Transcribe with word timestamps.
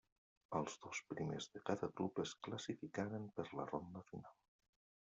Els 0.59 0.77
dos 0.85 1.01
primers 1.11 1.49
de 1.57 1.61
cada 1.71 1.91
grup 2.01 2.23
es 2.25 2.33
classificaren 2.49 3.31
per 3.39 3.49
la 3.61 3.71
ronda 3.75 4.07
final. 4.13 4.39